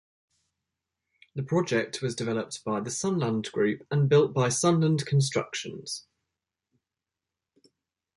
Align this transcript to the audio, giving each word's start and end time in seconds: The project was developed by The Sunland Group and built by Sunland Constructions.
The 1.35 1.43
project 1.43 2.01
was 2.01 2.15
developed 2.15 2.63
by 2.63 2.79
The 2.79 2.89
Sunland 2.89 3.51
Group 3.51 3.85
and 3.91 4.09
built 4.09 4.33
by 4.33 4.49
Sunland 4.49 5.05
Constructions. 5.05 6.07